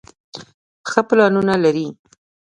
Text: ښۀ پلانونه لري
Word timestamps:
ښۀ 0.89 1.01
پلانونه 1.07 1.55
لري 1.63 1.87